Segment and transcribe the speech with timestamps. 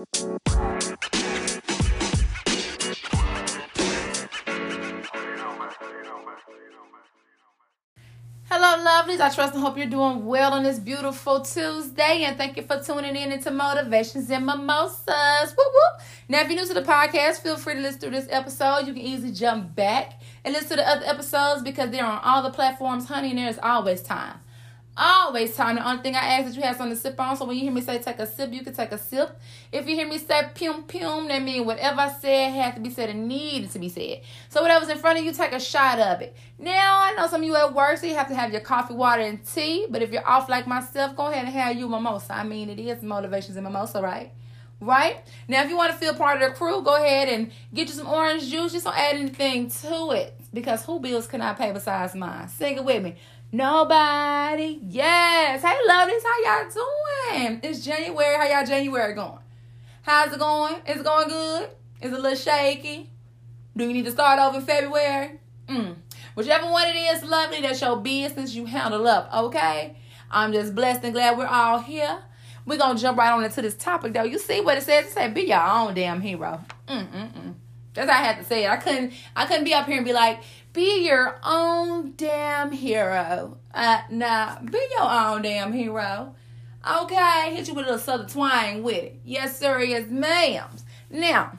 [0.00, 0.06] Hello,
[8.82, 9.20] lovelies.
[9.20, 12.22] I trust and hope you're doing well on this beautiful Tuesday.
[12.24, 15.06] And thank you for tuning in into Motivations and Mimosas.
[15.06, 16.00] Whoop, whoop.
[16.30, 18.86] Now, if you're new to the podcast, feel free to listen to this episode.
[18.86, 22.42] You can easily jump back and listen to the other episodes because they're on all
[22.42, 24.40] the platforms, honey, and there's always time.
[25.02, 25.76] Always time.
[25.76, 27.34] The only thing I ask is you have something to sip on.
[27.34, 29.40] So when you hear me say take a sip, you can take a sip.
[29.72, 32.90] If you hear me say pum pum, that means whatever I said had to be
[32.90, 34.20] said and needed to be said.
[34.50, 36.36] So whatever's in front of you, take a shot of it.
[36.58, 38.92] Now I know some of you at work, so you have to have your coffee,
[38.92, 39.86] water, and tea.
[39.88, 42.34] But if you're off like myself, go ahead and have you mimosa.
[42.34, 44.32] I mean, it is motivations and mimosa, right?
[44.82, 45.22] Right?
[45.48, 47.94] Now, if you want to feel part of the crew, go ahead and get you
[47.94, 48.72] some orange juice.
[48.72, 50.34] Just don't add anything to it.
[50.52, 52.48] Because who bills can I pay besides mine?
[52.48, 53.16] Sing it with me.
[53.52, 54.78] Nobody.
[54.86, 55.62] Yes.
[55.62, 57.60] Hey, lovelies, how y'all doing?
[57.64, 58.36] It's January.
[58.36, 59.40] How y'all January going?
[60.02, 60.76] How's it going?
[60.86, 61.68] Is it going good?
[62.00, 63.10] Is it a little shaky?
[63.76, 65.40] Do you need to start over in February?
[65.68, 65.96] Mm.
[66.36, 68.54] Whichever one it is, lovely, that's your business.
[68.54, 69.96] You handle up, okay?
[70.30, 72.22] I'm just blessed and glad we're all here.
[72.66, 74.22] We're going to jump right on into this topic, though.
[74.22, 75.06] You see what it says?
[75.06, 76.64] It says, be your own damn hero.
[76.86, 77.54] Mm-mm-mm.
[77.94, 78.70] That's how I had to say it.
[78.70, 80.40] I couldn't, I couldn't be up here and be like,
[80.72, 83.58] be your own damn hero.
[83.74, 86.34] Uh, nah, be your own damn hero.
[86.88, 89.20] Okay, hit you with a little southern twang with it.
[89.24, 90.82] Yes, sir, yes, ma'ams.
[91.10, 91.58] Now,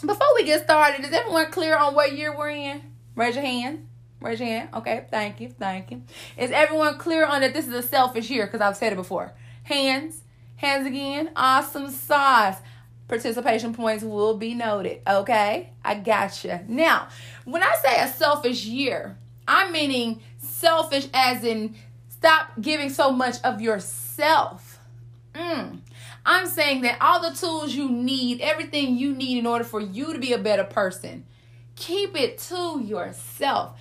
[0.00, 2.82] before we get started, is everyone clear on what year we're in?
[3.14, 3.86] Raise your hand.
[4.20, 4.70] Raise your hand.
[4.74, 6.02] Okay, thank you, thank you.
[6.36, 8.46] Is everyone clear on that this is a selfish year?
[8.46, 9.32] Because I've said it before.
[9.64, 10.22] Hands,
[10.56, 11.30] hands again.
[11.36, 12.56] Awesome sauce
[13.08, 15.00] participation points will be noted.
[15.06, 16.62] Okay, I gotcha.
[16.68, 17.08] Now,
[17.44, 21.74] when I say a selfish year, I'm meaning selfish as in
[22.10, 24.78] stop giving so much of yourself.
[25.34, 25.78] Mm.
[26.26, 30.12] I'm saying that all the tools you need, everything you need in order for you
[30.12, 31.24] to be a better person,
[31.74, 33.78] keep it to yourself.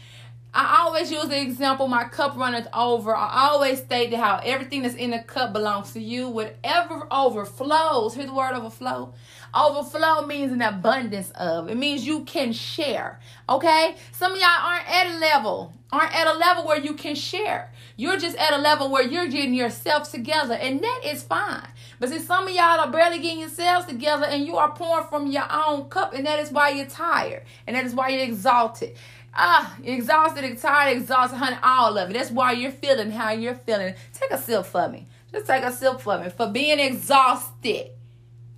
[0.58, 3.16] I always use the example my cup runneth over.
[3.16, 6.29] I always state that how everything that's in the cup belongs to you.
[6.29, 9.13] Whatever overflows, hear the word overflow.
[9.53, 11.69] Overflow means an abundance of.
[11.69, 13.19] It means you can share.
[13.47, 13.97] Okay?
[14.12, 17.72] Some of y'all aren't at a level, aren't at a level where you can share.
[17.95, 21.68] You're just at a level where you're getting yourself together, and that is fine.
[22.00, 25.28] But see, some of y'all are barely getting yourselves together, and you are pouring from
[25.28, 28.95] your own cup, and that is why you're tired, and that is why you're exalted.
[29.40, 32.14] Ah, exhausted, tired, exhausted, honey, all of it.
[32.14, 33.94] That's why you're feeling how you're feeling.
[34.12, 35.06] Take a sip for me.
[35.31, 36.30] Just take a sip for me.
[36.30, 37.92] For being exhausted.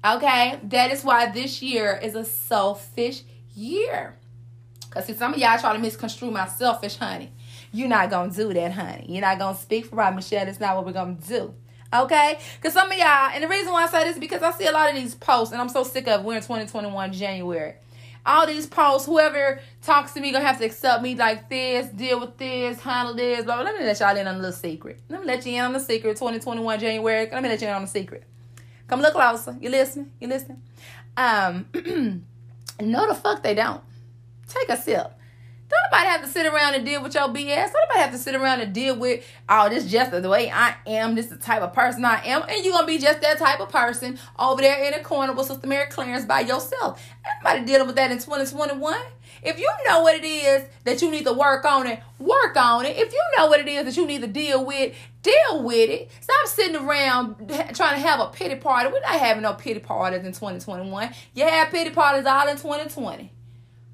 [0.05, 0.57] Okay?
[0.63, 3.23] That is why this year is a selfish
[3.53, 4.15] year.
[4.87, 7.33] Because see, some of y'all try to misconstrue my selfish, honey.
[7.73, 9.05] You're not going to do that, honey.
[9.09, 10.45] You're not going to speak for Robin Michelle.
[10.45, 11.53] That's not what we're going to do.
[11.93, 12.39] Okay?
[12.55, 14.65] Because some of y'all, and the reason why I say this is because I see
[14.65, 17.75] a lot of these posts, and I'm so sick of we're in 2021 January
[18.25, 22.19] all these posts, whoever talks to me gonna have to accept me like this, deal
[22.19, 23.63] with this, handle this, blah, blah.
[23.63, 24.99] Let me let y'all in on a little secret.
[25.09, 26.15] Let me let you in on the secret.
[26.15, 27.29] 2021 January.
[27.31, 28.23] Let me let you in on the secret.
[28.87, 29.57] Come look closer.
[29.61, 30.11] You listening?
[30.19, 30.61] You listening?
[31.15, 31.67] Um,
[32.81, 33.81] no, the fuck they don't.
[34.47, 35.18] Take a sip.
[35.69, 37.71] Don't nobody have to sit around and deal with your BS.
[37.71, 40.75] Don't nobody have to sit around and deal with, oh, this just the way I
[40.87, 41.13] am.
[41.13, 42.43] This is the type of person I am.
[42.49, 45.31] And you're going to be just that type of person over there in the corner
[45.33, 47.01] with Sister Mary Clarence by yourself.
[47.37, 48.99] Everybody dealing with that in 2021.
[49.43, 52.85] If you know what it is that you need to work on it, work on
[52.85, 52.97] it.
[52.97, 56.09] If you know what it is that you need to deal with, deal with it.
[56.19, 57.35] Stop sitting around
[57.73, 58.89] trying to have a pity party.
[58.91, 61.11] We're not having no pity parties in 2021.
[61.35, 63.31] You have pity parties all in 2020.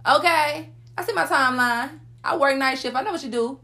[0.07, 0.69] Okay?
[0.97, 2.00] I see my timeline.
[2.23, 2.95] I work night shift.
[2.95, 3.59] I know what you do.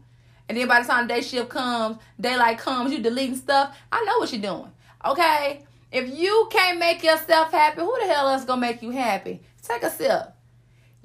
[0.48, 3.76] And then by the time day shift comes, daylight comes, you deleting stuff.
[3.90, 4.70] I know what you're doing.
[5.04, 5.64] Okay?
[5.90, 9.42] If you can't make yourself happy, who the hell else is gonna make you happy?
[9.62, 10.34] Take a sip.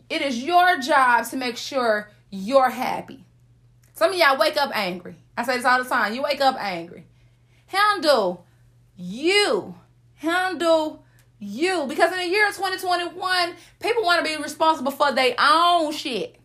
[0.10, 3.26] It is your job to make sure you're happy.
[3.94, 5.16] Some of y'all wake up angry.
[5.38, 6.14] I say this all the time.
[6.14, 7.06] You wake up angry.
[7.68, 8.46] Handle
[8.96, 9.76] you.
[10.16, 11.04] Handle
[11.40, 11.86] you.
[11.88, 16.36] Because in the year of 2021 people want to be responsible for their own shit.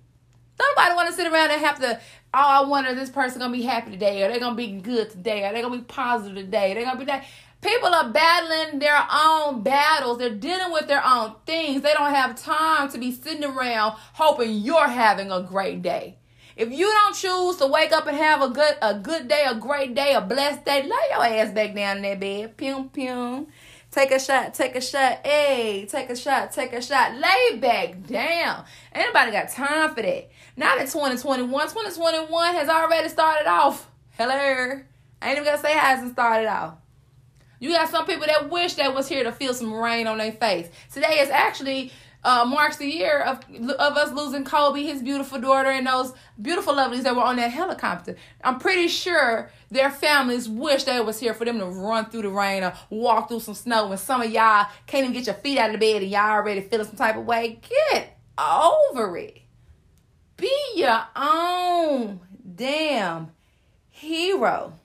[0.58, 2.00] Nobody want to sit around and have to
[2.34, 5.10] oh i wonder if this person gonna be happy today or they're gonna be good
[5.10, 7.24] today or they're gonna be positive today they're gonna be that.
[7.62, 10.18] People are battling their own battles.
[10.18, 11.82] They're dealing with their own things.
[11.82, 16.16] They don't have time to be sitting around hoping you're having a great day.
[16.56, 19.54] If you don't choose to wake up and have a good a good day a
[19.54, 22.56] great day a blessed day lay your ass back down in that bed.
[22.56, 23.46] Pum pum
[23.92, 27.14] Take a shot, take a shot, hey, take a shot, take a shot.
[27.14, 28.64] Lay back down.
[28.90, 30.30] Anybody got time for that?
[30.56, 31.68] Not in 2021.
[31.68, 33.90] 2021 has already started off.
[34.12, 34.32] Hello.
[34.34, 36.76] I ain't even gonna say hasn't started off.
[37.60, 40.32] You got some people that wish they was here to feel some rain on their
[40.32, 40.70] face.
[40.90, 41.92] Today is actually
[42.24, 43.40] uh, marks the year of
[43.78, 47.50] of us losing Kobe, his beautiful daughter, and those beautiful lovelies that were on that
[47.50, 48.16] helicopter.
[48.44, 52.28] I'm pretty sure their families wish they was here for them to run through the
[52.28, 53.90] rain or walk through some snow.
[53.90, 56.60] And some of y'all can't even get your feet out of bed and y'all already
[56.60, 57.60] feeling some type of way.
[57.90, 59.38] Get over it.
[60.36, 62.20] Be your own
[62.54, 63.30] damn
[63.88, 64.78] hero.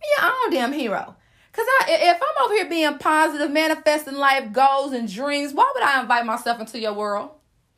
[0.00, 1.16] Be your own damn hero.
[1.52, 5.82] Cause I, if I'm over here being positive, manifesting life goals and dreams, why would
[5.82, 7.30] I invite myself into your world?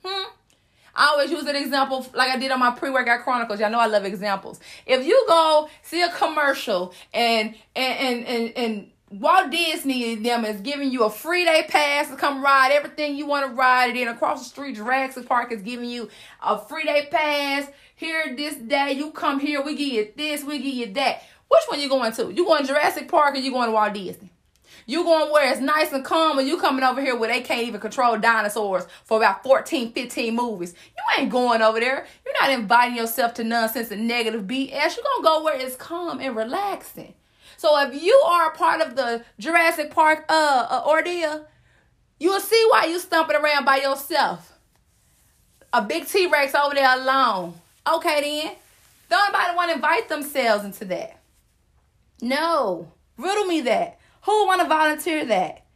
[0.05, 0.29] Hmm.
[0.95, 3.61] I always use an example like I did on my pre-workout chronicles.
[3.61, 4.61] Y'all know I love examples.
[4.85, 10.61] If you go see a commercial and and and and, and Walt Disney them is
[10.61, 13.99] giving you a free day pass to come ride everything you want to ride, and
[13.99, 16.09] then across the street, Jurassic Park is giving you
[16.43, 17.69] a free day pass.
[17.95, 21.23] Here this day, you come here, we give you this, we give you that.
[21.53, 22.33] Which one you going to?
[22.33, 24.31] You going to Jurassic Park or you going to Walt Disney?
[24.87, 27.69] You going where it's nice and calm and you coming over here where they can't
[27.69, 30.75] even control dinosaurs for about 14, 15 movies.
[30.97, 32.07] You ain't going over there.
[32.25, 34.73] You're not inviting yourself to nonsense and negative BS.
[34.73, 37.13] You're going to go where it's calm and relaxing.
[37.59, 41.47] So if you are a part of the Jurassic Park uh, uh ordeal,
[42.19, 44.59] you will see why you stumping around by yourself.
[45.75, 47.55] A big T-Rex over there alone.
[47.87, 48.57] Okay then.
[49.11, 51.19] Don't nobody want to invite themselves into that.
[52.23, 52.93] No.
[53.19, 53.99] Riddle me that.
[54.23, 55.67] Who would want to volunteer that?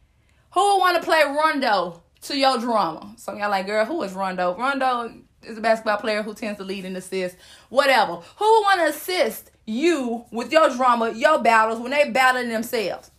[0.53, 3.13] Who would want to play Rondo to your drama?
[3.17, 4.55] Some y'all like, girl, who is Rondo?
[4.57, 5.13] Rondo
[5.43, 7.35] is a basketball player who tends to lead and assist.
[7.67, 8.21] Whatever.
[8.37, 13.11] Who would want to assist you with your drama, your battles when they battling themselves?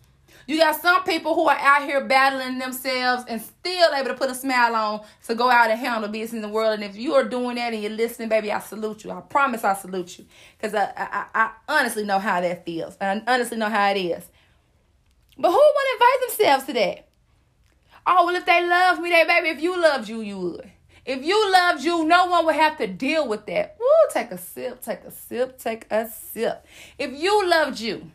[0.48, 4.30] You got some people who are out here battling themselves and still able to put
[4.30, 6.72] a smile on to go out and handle business in the world.
[6.72, 9.10] And if you are doing that and you're listening, baby, I salute you.
[9.10, 10.24] I promise I salute you.
[10.56, 12.96] Because I, I, I honestly know how that feels.
[12.98, 14.24] I honestly know how it is.
[15.36, 17.08] But who would want to invite themselves to that?
[18.06, 20.72] Oh, well, if they love me, they baby, if you loved you, you would.
[21.04, 23.76] If you loved you, no one would have to deal with that.
[23.78, 26.64] Woo, take a sip, take a sip, take a sip.
[26.98, 28.10] If you loved you,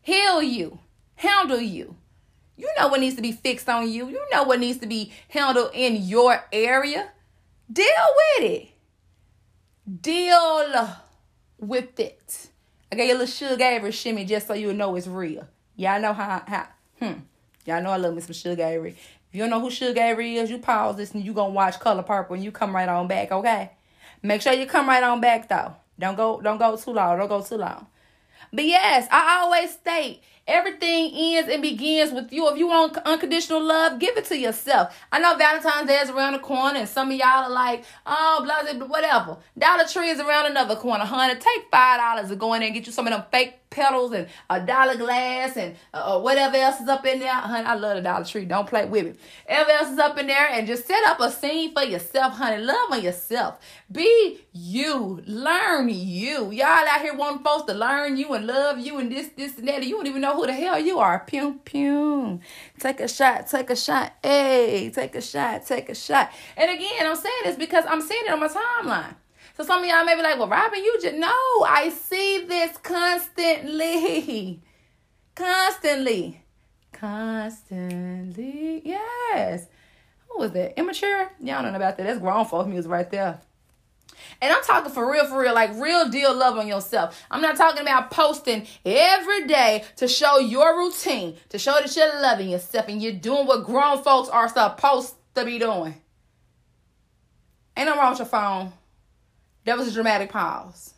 [0.00, 0.78] heal you,
[1.16, 1.96] handle you.
[2.56, 4.08] You know what needs to be fixed on you.
[4.08, 7.10] You know what needs to be handled in your area.
[7.70, 7.86] Deal
[8.38, 8.68] with it.
[10.00, 10.96] Deal
[11.58, 12.48] with it.
[12.92, 15.48] I gave you a little sugar Avery shimmy just so you know it's real.
[15.76, 16.68] Y'all know how, how,
[17.00, 17.20] hmm.
[17.66, 18.90] Y'all know I love me some Sugar Avery.
[18.90, 18.98] If
[19.32, 22.02] you don't know who Sugar Avery is, you pause this and you gonna watch Color
[22.02, 23.70] Purple and you come right on back, okay?
[24.22, 25.74] Make sure you come right on back though.
[25.98, 27.18] Don't go, don't go too long.
[27.18, 27.86] Don't go too long.
[28.52, 32.48] But yes, I always state everything ends and begins with you.
[32.48, 34.96] If you want unconditional love, give it to yourself.
[35.10, 38.42] I know Valentine's Day is around the corner, and some of y'all are like, oh,
[38.44, 39.36] blah, blah, blah whatever.
[39.58, 41.34] Dollar Tree is around another corner, honey.
[41.34, 44.12] Take five dollars and go in there and get you some of them fake petals
[44.12, 47.32] and a dollar glass and uh, whatever else is up in there.
[47.32, 48.44] Honey, I love the Dollar Tree.
[48.44, 49.20] Don't play with it.
[49.46, 52.62] Whatever else is up in there and just set up a scene for yourself, honey.
[52.62, 53.58] Love on yourself.
[53.90, 55.22] Be you.
[55.26, 56.50] Learn you.
[56.52, 59.68] Y'all out here wanting folks to learn you and love you and this, this, and
[59.68, 59.82] that.
[59.82, 61.20] You don't even know who the hell you are.
[61.20, 62.40] Pew, pew.
[62.78, 63.48] Take a shot.
[63.48, 64.12] Take a shot.
[64.22, 65.66] Hey, take a shot.
[65.66, 66.30] Take a shot.
[66.56, 69.14] And again, I'm saying this because I'm seeing it on my timeline.
[69.56, 71.28] So some of y'all may be like, well, Robin, you just no,
[71.66, 74.60] I see this constantly.
[75.34, 76.40] Constantly.
[76.92, 78.82] Constantly.
[78.84, 79.66] Yes.
[80.28, 80.78] What was that?
[80.78, 81.30] Immature?
[81.40, 82.04] Y'all don't know about that.
[82.04, 83.40] That's grown folks music right there.
[84.40, 87.22] And I'm talking for real, for real, like real deal love on yourself.
[87.30, 92.20] I'm not talking about posting every day to show your routine, to show that you're
[92.20, 95.94] loving yourself and you're doing what grown folks are supposed to be doing.
[97.76, 98.72] Ain't no wrong with your phone.
[99.64, 100.94] That was a dramatic pause.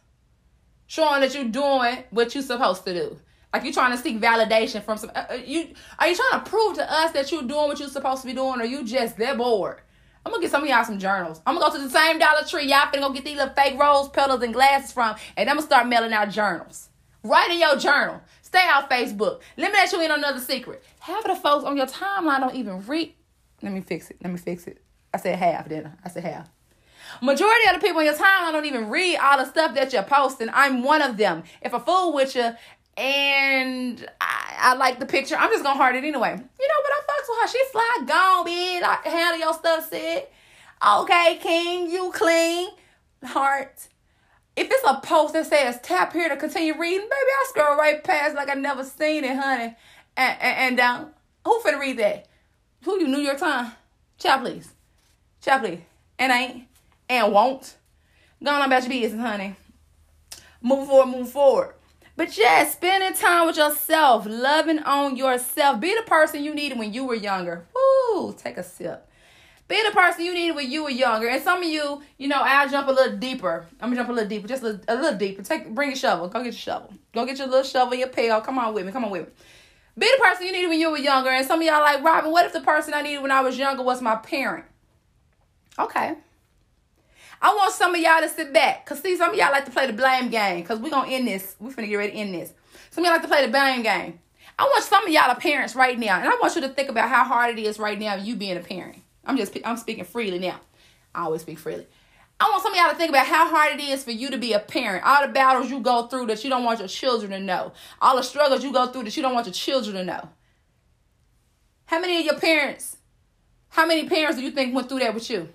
[0.86, 3.18] Showing that you're doing what you're supposed to do.
[3.52, 5.10] Like you're trying to seek validation from some.
[5.14, 7.88] Uh, uh, you are you trying to prove to us that you're doing what you're
[7.88, 9.80] supposed to be doing, or you just that bored?
[10.26, 11.40] I'm gonna get some of y'all some journals.
[11.46, 13.78] I'm gonna go to the same Dollar Tree y'all finna go get these little fake
[13.78, 16.88] rose petals and glasses from, and I'm gonna start mailing out journals.
[17.22, 18.20] Write in your journal.
[18.42, 19.40] Stay out Facebook.
[19.56, 20.82] Let me let you in on another secret.
[20.98, 23.14] Half of the folks on your timeline don't even read.
[23.62, 24.16] Let me fix it.
[24.20, 24.82] Let me fix it.
[25.14, 25.92] I said half, didn't I?
[26.06, 26.50] I said half.
[27.22, 30.02] Majority of the people on your timeline don't even read all the stuff that you're
[30.02, 30.48] posting.
[30.52, 31.44] I'm one of them.
[31.62, 32.50] If I fool with you
[32.96, 36.32] and I, I like the picture, I'm just gonna heart it anyway.
[36.32, 36.95] You know, with
[37.40, 37.48] her.
[37.48, 38.80] She fly gone, bitch.
[38.80, 40.26] Like handle your stuff, said.
[40.86, 42.70] Okay, King, you clean.
[43.24, 43.88] Heart.
[44.56, 48.02] If it's a post that says tap here to continue reading, baby, I scroll right
[48.02, 49.76] past like I never seen it, honey.
[50.16, 51.10] And and, and down.
[51.44, 52.26] Who finna read that?
[52.84, 53.72] Who you New York Times?
[54.18, 54.72] Chat please.
[55.40, 55.80] Chat please.
[56.18, 56.64] And ain't
[57.08, 57.76] and won't.
[58.42, 59.56] Go on about your business, honey.
[60.62, 61.75] Move forward, move forward.
[62.16, 65.80] But yeah, spending time with yourself, loving on yourself.
[65.80, 67.66] Be the person you needed when you were younger.
[67.74, 68.32] Woo!
[68.32, 69.06] Take a sip.
[69.68, 71.28] Be the person you needed when you were younger.
[71.28, 73.66] And some of you, you know, I'll jump a little deeper.
[73.80, 75.42] I'm gonna jump a little deeper, just a little, a little deeper.
[75.42, 76.28] Take, bring your shovel.
[76.28, 76.94] Go get your shovel.
[77.12, 78.40] Go get your little shovel, your pail.
[78.40, 78.92] Come on with me.
[78.92, 79.32] Come on with me.
[79.98, 81.30] Be the person you needed when you were younger.
[81.30, 83.58] And some of y'all like, Robin, what if the person I needed when I was
[83.58, 84.64] younger was my parent?
[85.78, 86.14] Okay.
[87.40, 88.86] I want some of y'all to sit back.
[88.86, 90.64] Cause see, some of y'all like to play the blame game.
[90.64, 91.56] Cause we're gonna end this.
[91.60, 92.52] We're finna get ready to end this.
[92.90, 94.20] Some of y'all like to play the blame game.
[94.58, 96.18] I want some of y'all parents right now.
[96.18, 98.56] And I want you to think about how hard it is right now you being
[98.56, 98.98] a parent.
[99.24, 100.60] I'm just I'm speaking freely now.
[101.14, 101.86] I always speak freely.
[102.38, 104.36] I want some of y'all to think about how hard it is for you to
[104.36, 105.04] be a parent.
[105.06, 107.72] All the battles you go through that you don't want your children to know.
[108.00, 110.28] All the struggles you go through that you don't want your children to know.
[111.86, 112.98] How many of your parents,
[113.70, 115.48] how many parents do you think went through that with you?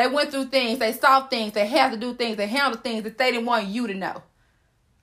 [0.00, 3.02] They went through things, they saw things, they had to do things, they handled things
[3.02, 4.22] that they didn't want you to know.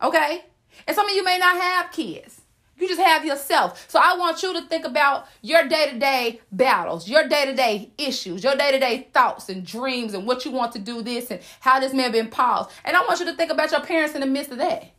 [0.01, 0.43] Okay?
[0.87, 2.41] And some of you may not have kids.
[2.79, 3.85] You just have yourself.
[3.91, 7.53] So I want you to think about your day to day battles, your day to
[7.53, 11.03] day issues, your day to day thoughts and dreams, and what you want to do
[11.03, 12.71] this and how this may have been paused.
[12.83, 14.93] And I want you to think about your parents in the midst of that.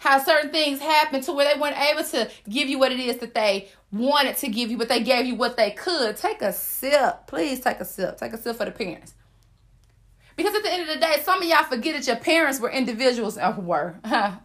[0.00, 3.18] How certain things happened to where they weren't able to give you what it is
[3.18, 6.16] that they wanted to give you, but they gave you what they could.
[6.16, 7.26] Take a sip.
[7.26, 8.16] Please take a sip.
[8.16, 9.12] Take a sip for the parents.
[10.36, 12.70] Because at the end of the day, some of y'all forget that your parents were
[12.70, 14.00] individuals or were.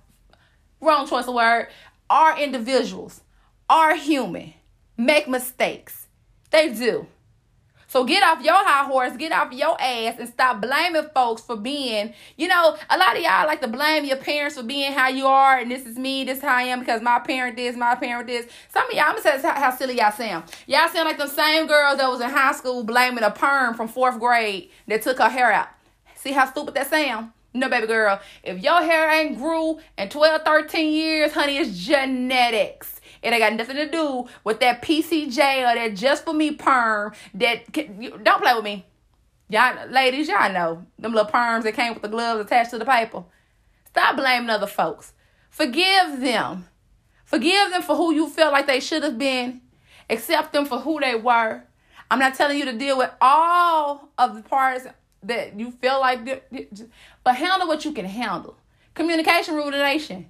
[0.82, 1.70] Wrong choice of word
[2.10, 3.22] are individuals,
[3.70, 4.56] are human,
[4.98, 6.08] make mistakes.
[6.52, 7.08] They do.
[7.88, 11.56] So get off your high horse, get off your ass, and stop blaming folks for
[11.56, 15.08] being, you know, a lot of y'all like to blame your parents for being how
[15.08, 17.76] you are, and this is me, this is how I am because my parent this,
[17.76, 18.48] my parent this.
[18.70, 20.46] Some of y'all, I'm gonna say how, how silly y'all sound.
[20.68, 23.88] Y'all sound like the same girls that was in high school blaming a perm from
[23.88, 25.70] fourth grade that took her hair out.
[26.16, 27.32] See how stupid that sound?
[27.56, 32.95] No, baby girl, if your hair ain't grew in 12, 13 years, honey, it's genetics.
[33.26, 37.12] It ain't got nothing to do with that PCJ or that just for me perm.
[37.34, 38.86] That don't play with me,
[39.50, 40.28] y'all ladies.
[40.28, 43.24] Y'all know them little perms that came with the gloves attached to the paper.
[43.88, 45.14] Stop blaming other folks.
[45.50, 46.68] Forgive them.
[47.24, 49.62] Forgive them for who you felt like they should have been.
[50.08, 51.64] Accept them for who they were.
[52.12, 54.86] I'm not telling you to deal with all of the parts
[55.24, 56.44] that you feel like,
[57.24, 58.56] but handle what you can handle.
[58.94, 60.30] Communication rule the nation.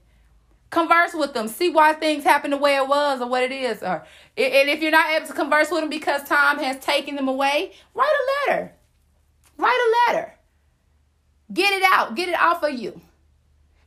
[0.69, 1.48] Converse with them.
[1.48, 3.81] See why things happen the way it was or what it is.
[3.81, 4.05] Or
[4.38, 7.74] and if you're not able to converse with them because time has taken them away,
[7.93, 8.74] write a letter.
[9.57, 10.34] Write a letter.
[11.53, 12.15] Get it out.
[12.15, 13.00] Get it off of you.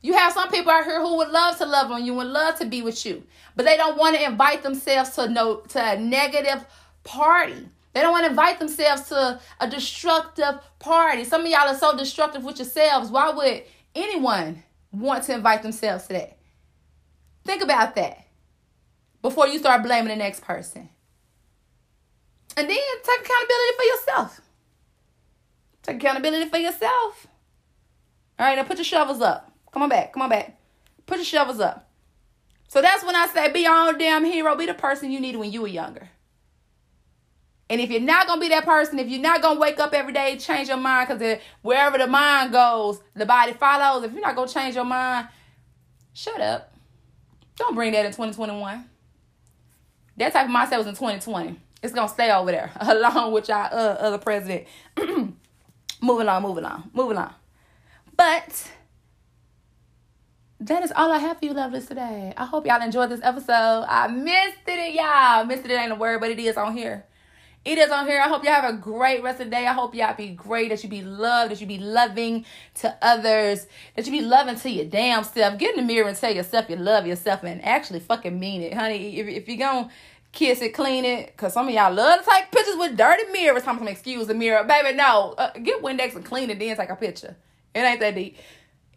[0.01, 2.57] You have some people out here who would love to love on you, would love
[2.59, 3.23] to be with you,
[3.55, 6.65] but they don't want to invite themselves to no to a negative
[7.03, 7.67] party.
[7.93, 11.25] They don't want to invite themselves to a destructive party.
[11.25, 13.09] Some of y'all are so destructive with yourselves.
[13.09, 16.38] Why would anyone want to invite themselves to that?
[17.49, 18.27] Think about that
[19.23, 20.87] before you start blaming the next person.
[22.55, 24.41] And then take accountability for yourself.
[25.81, 27.25] Take accountability for yourself.
[28.37, 29.51] All right, now put your shovels up.
[29.71, 30.13] Come on back.
[30.13, 30.59] Come on back.
[31.07, 31.89] Put your shovels up.
[32.67, 34.55] So that's when I say be your own damn hero.
[34.55, 36.07] Be the person you needed when you were younger.
[37.67, 40.13] And if you're not gonna be that person, if you're not gonna wake up every
[40.13, 44.03] day, change your mind, because wherever the mind goes, the body follows.
[44.03, 45.29] If you're not gonna change your mind,
[46.13, 46.75] shut up.
[47.59, 48.89] Don't bring that in 2021.
[50.17, 51.59] That type of mindset was in 2020.
[51.83, 54.65] It's gonna stay over there, along with y'all uh, other president.
[56.01, 57.33] moving on, moving on, moving on.
[58.15, 58.69] But
[60.61, 62.33] that is all I have for you, lovelies, today.
[62.35, 63.85] I hope y'all enjoyed this episode.
[63.87, 65.45] I missed it, y'all.
[65.45, 67.05] Missed it ain't a word, but it is on here.
[67.65, 68.21] It is on here.
[68.21, 69.67] I hope y'all have a great rest of the day.
[69.67, 73.67] I hope y'all be great, that you be loved, that you be loving to others,
[73.95, 75.59] that you be loving to your damn self.
[75.59, 78.73] Get in the mirror and tell yourself you love yourself and actually fucking mean it,
[78.73, 79.19] honey.
[79.19, 79.89] If, if you're going
[80.31, 83.67] kiss it, clean it, because some of y'all love to take pictures with dirty mirrors.
[83.67, 84.63] I'm to excuse the mirror.
[84.63, 85.33] Baby, no.
[85.37, 87.35] Uh, get Windex and clean it, then take a picture.
[87.73, 88.37] It ain't that deep.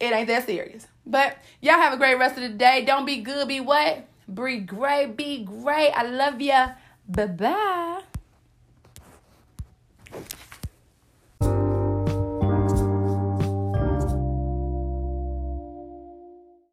[0.00, 0.86] It ain't that serious.
[1.06, 2.84] But y'all have a great rest of the day.
[2.84, 4.06] Don't be good, be what?
[4.32, 5.90] Be great, be great.
[5.90, 6.72] I love ya.
[7.08, 8.02] Bye bye.